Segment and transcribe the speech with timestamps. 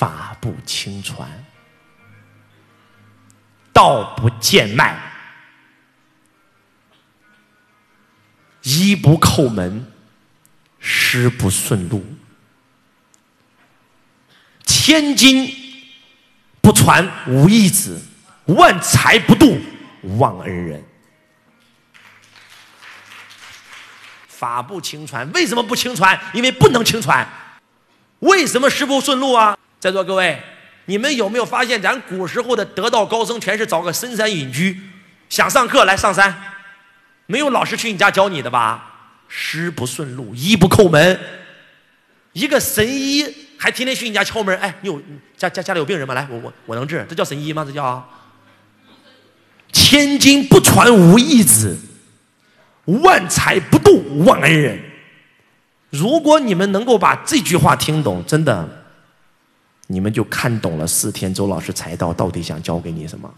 [0.00, 1.28] 法不轻传，
[3.70, 4.98] 道不贱卖，
[8.62, 9.92] 衣不叩门，
[10.78, 12.02] 诗不顺路，
[14.64, 15.54] 千金
[16.62, 18.00] 不传无义子，
[18.46, 19.60] 万财不渡
[20.16, 20.82] 忘恩人。
[24.26, 26.18] 法不轻传，为什么不轻传？
[26.32, 27.28] 因为不能轻传。
[28.20, 29.58] 为什么师不顺路啊？
[29.80, 30.38] 在座各位，
[30.84, 34.78] 你们有没有发现，咱古时候的得道高僧全是找个深山隐居，
[35.30, 36.36] 想上课来上山，
[37.24, 38.86] 没有老师去你家教你的吧？
[39.26, 41.18] 师不顺路，医不叩门。
[42.34, 43.24] 一个神医
[43.56, 45.00] 还天天去你家敲门，哎，你有
[45.36, 46.14] 家家家里有病人吗？
[46.14, 47.64] 来，我我我能治，这叫神医吗？
[47.64, 48.06] 这叫
[49.72, 51.78] 千金不传无义子。
[52.84, 54.80] 万财不渡忘恩人。
[55.90, 58.79] 如果你们能够把这句话听懂，真的，
[59.92, 63.28] 你们就看懂了四天周老师财道到底想教给你什么。